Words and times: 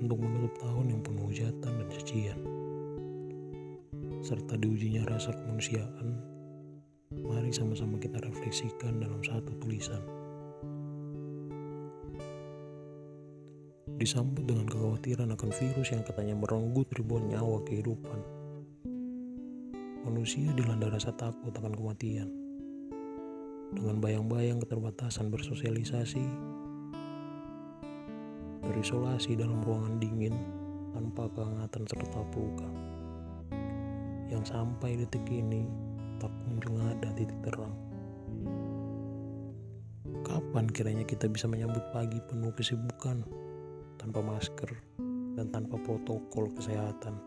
untuk 0.00 0.18
menutup 0.24 0.56
tahun 0.58 0.96
yang 0.96 1.00
penuh 1.04 1.28
hujatan 1.28 1.72
dan 1.76 1.88
cacian. 1.92 2.40
Serta 4.20 4.56
diujinya 4.56 5.04
rasa 5.08 5.32
kemanusiaan, 5.32 6.16
mari 7.24 7.52
sama-sama 7.52 8.00
kita 8.00 8.20
refleksikan 8.24 9.00
dalam 9.00 9.20
satu 9.20 9.52
tulisan. 9.60 10.00
Disambut 14.00 14.48
dengan 14.48 14.64
kekhawatiran 14.64 15.28
akan 15.36 15.50
virus 15.52 15.92
yang 15.92 16.00
katanya 16.00 16.32
merenggut 16.32 16.88
ribuan 16.96 17.28
nyawa 17.28 17.60
kehidupan. 17.68 18.20
Manusia 20.08 20.56
dilanda 20.56 20.88
rasa 20.88 21.12
takut 21.12 21.52
akan 21.52 21.76
kematian. 21.76 22.32
Dengan 23.76 24.00
bayang-bayang 24.00 24.64
keterbatasan 24.64 25.28
bersosialisasi, 25.28 26.24
terisolasi 28.64 29.36
dalam 29.36 29.60
ruangan 29.64 29.96
dingin 30.00 30.36
tanpa 30.92 31.30
kehangatan 31.32 31.84
serta 31.88 32.20
pelukan. 32.34 32.72
Yang 34.30 34.54
sampai 34.54 35.00
detik 35.00 35.26
ini 35.26 35.66
tak 36.20 36.30
kunjung 36.44 36.78
ada 36.84 37.10
titik 37.16 37.36
terang. 37.42 37.74
Kapan 40.22 40.70
kiranya 40.70 41.02
kita 41.02 41.26
bisa 41.26 41.50
menyambut 41.50 41.82
pagi 41.90 42.20
penuh 42.30 42.54
kesibukan 42.54 43.24
tanpa 43.98 44.22
masker 44.22 44.70
dan 45.34 45.50
tanpa 45.50 45.80
protokol 45.82 46.52
kesehatan? 46.54 47.18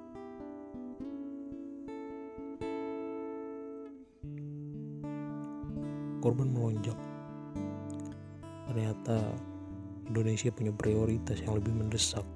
Korban 6.23 6.55
melonjak. 6.55 6.95
Ternyata 8.71 9.35
Indonesia 10.03 10.51
punya 10.51 10.75
prioritas 10.75 11.39
yang 11.39 11.55
lebih 11.55 11.71
mendesak. 11.71 12.27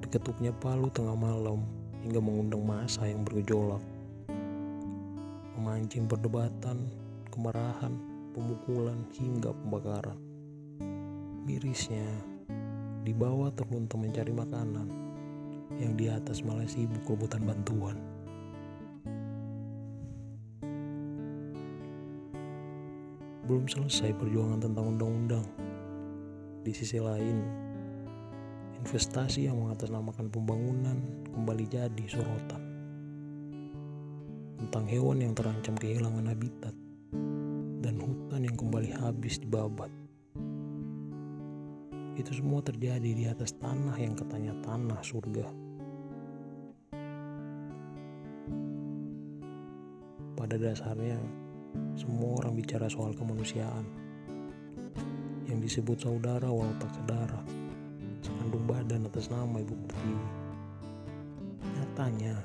Diketuknya 0.00 0.56
palu 0.56 0.88
tengah 0.88 1.12
malam 1.12 1.60
hingga 2.00 2.20
mengundang 2.22 2.64
masa 2.64 3.04
yang 3.04 3.20
bergejolak. 3.20 3.82
Memancing 5.60 6.08
perdebatan, 6.08 6.88
kemarahan, 7.28 7.92
pemukulan, 8.32 9.04
hingga 9.12 9.52
pembakaran. 9.52 10.16
Mirisnya, 11.44 12.06
di 13.04 13.12
bawah 13.12 13.52
terlunta 13.52 14.00
mencari 14.00 14.32
makanan, 14.32 14.88
yang 15.76 15.92
di 16.00 16.08
atas 16.08 16.40
malah 16.40 16.64
sibuk 16.64 17.04
rebutan 17.04 17.44
bantuan. 17.44 18.15
Belum 23.46 23.70
selesai 23.70 24.10
perjuangan 24.18 24.58
tentang 24.58 24.98
undang-undang. 24.98 25.46
Di 26.66 26.74
sisi 26.74 26.98
lain, 26.98 27.46
investasi 28.82 29.46
yang 29.46 29.62
mengatasnamakan 29.62 30.26
pembangunan 30.34 30.98
kembali 31.30 31.64
jadi 31.70 32.04
sorotan. 32.10 32.62
Tentang 34.58 34.84
hewan 34.90 35.22
yang 35.22 35.32
terancam 35.38 35.78
kehilangan 35.78 36.26
habitat 36.26 36.74
dan 37.86 38.02
hutan 38.02 38.42
yang 38.50 38.56
kembali 38.58 38.90
habis 38.98 39.38
dibabat. 39.38 39.94
Itu 42.18 42.34
semua 42.34 42.66
terjadi 42.66 43.10
di 43.14 43.30
atas 43.30 43.54
tanah 43.62 43.94
yang 43.94 44.18
katanya 44.18 44.58
tanah 44.66 44.98
surga. 45.06 45.46
Pada 50.34 50.56
dasarnya, 50.58 51.45
semua 51.96 52.42
orang 52.42 52.56
bicara 52.56 52.86
soal 52.86 53.16
kemanusiaan. 53.16 53.84
Yang 55.48 55.58
disebut 55.70 55.98
saudara 56.02 56.50
walau 56.50 56.74
tak 56.76 56.92
saudara. 56.96 57.40
Sekandung 58.20 58.66
badan 58.66 59.06
atas 59.06 59.30
nama 59.32 59.62
ibu 59.62 59.74
pertiwi. 59.86 60.28
Nyatanya, 61.76 62.36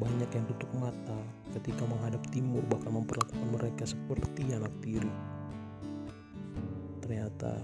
banyak 0.00 0.30
yang 0.32 0.44
tutup 0.48 0.70
mata 0.80 1.18
ketika 1.52 1.84
menghadap 1.84 2.22
timur 2.32 2.64
bahkan 2.72 2.94
memperlakukan 2.94 3.48
mereka 3.52 3.84
seperti 3.84 4.54
anak 4.56 4.72
tiri. 4.80 5.12
Ternyata, 7.04 7.60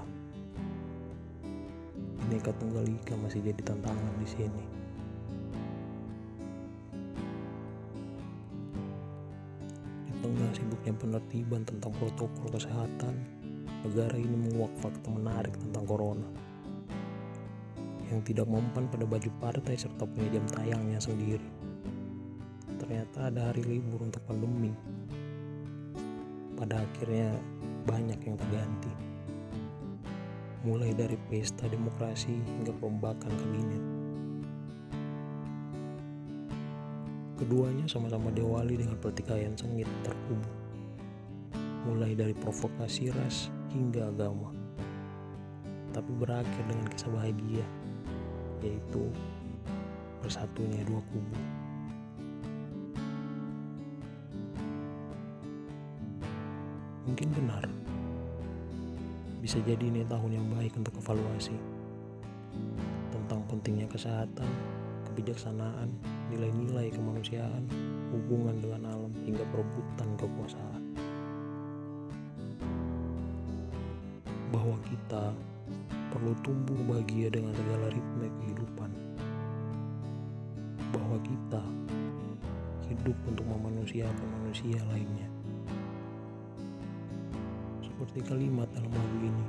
Bineka 2.26 2.50
Tunggal 2.58 2.90
masih 3.22 3.40
jadi 3.40 3.62
tantangan 3.62 4.14
di 4.18 4.28
sini. 4.28 4.85
Tengah 10.36 10.52
sibuknya 10.52 10.92
penertiban 11.00 11.64
tentang 11.64 11.96
protokol 11.96 12.52
kesehatan, 12.52 13.24
negara 13.88 14.20
ini 14.20 14.36
menguak 14.36 14.68
fakta 14.84 15.08
menarik 15.08 15.56
tentang 15.56 15.88
corona. 15.88 16.28
Yang 18.12 18.20
tidak 18.30 18.44
mempan 18.52 18.84
pada 18.92 19.08
baju 19.08 19.30
partai 19.40 19.80
serta 19.80 20.04
punya 20.04 20.36
jam 20.36 20.44
tayangnya 20.52 21.00
sendiri. 21.00 21.48
Ternyata 22.76 23.32
ada 23.32 23.48
hari 23.48 23.64
libur 23.64 24.04
untuk 24.04 24.20
pandemi. 24.28 24.76
Pada 26.52 26.84
akhirnya 26.84 27.32
banyak 27.88 28.20
yang 28.20 28.36
terganti. 28.36 28.92
Mulai 30.68 30.92
dari 30.92 31.16
pesta 31.32 31.64
demokrasi 31.64 32.36
hingga 32.36 32.76
perombakan 32.76 33.32
kabinet. 33.32 33.95
Keduanya 37.36 37.84
sama-sama 37.84 38.32
diawali 38.32 38.80
dengan 38.80 38.96
pertikaian 38.96 39.52
sengit 39.60 39.84
terkubu, 40.00 40.48
mulai 41.84 42.16
dari 42.16 42.32
provokasi 42.32 43.12
ras 43.12 43.52
hingga 43.76 44.08
agama, 44.08 44.56
tapi 45.92 46.16
berakhir 46.16 46.64
dengan 46.64 46.88
kisah 46.88 47.12
bahagia, 47.12 47.60
yaitu 48.64 49.12
bersatunya 50.24 50.80
dua 50.88 51.04
kubu. 51.12 51.36
Mungkin 57.04 57.28
benar, 57.36 57.68
bisa 59.44 59.60
jadi 59.60 59.84
ini 59.84 60.08
tahun 60.08 60.40
yang 60.40 60.46
baik 60.56 60.72
untuk 60.72 60.96
evaluasi 61.04 61.52
tentang 63.12 63.44
pentingnya 63.44 63.84
kesehatan, 63.92 64.48
kebijaksanaan, 65.12 65.92
nilai-nilai 66.30 66.90
kemanusiaan, 66.90 67.62
hubungan 68.10 68.58
dengan 68.58 68.82
alam, 68.90 69.12
hingga 69.22 69.46
perebutan 69.54 70.08
kekuasaan. 70.18 70.82
Bahwa 74.50 74.76
kita 74.86 75.30
perlu 76.10 76.34
tumbuh 76.42 76.78
bahagia 76.90 77.30
dengan 77.30 77.54
segala 77.54 77.86
ritme 77.94 78.26
kehidupan. 78.42 78.90
Bahwa 80.90 81.18
kita 81.22 81.62
hidup 82.90 83.16
untuk 83.30 83.46
memanusiakan 83.46 84.28
manusia 84.42 84.78
lainnya. 84.90 85.28
Seperti 87.86 88.18
kalimat 88.26 88.66
dalam 88.74 88.90
lagu 88.90 89.18
ini. 89.22 89.46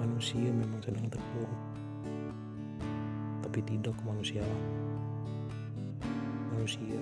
Manusia 0.00 0.50
memang 0.50 0.82
sedang 0.82 1.06
terpuruk 1.06 1.81
tapi 3.52 3.68
tidak 3.68 3.92
kemanusiaan. 4.00 4.60
Manusia 6.56 6.96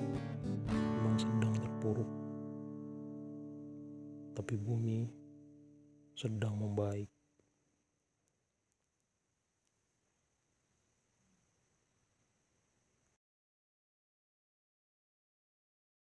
memang 0.67 1.15
sedang 1.15 1.55
terpuruk, 1.55 2.11
tapi 4.35 4.59
bumi 4.59 5.07
sedang 6.19 6.59
membaik. 6.59 7.07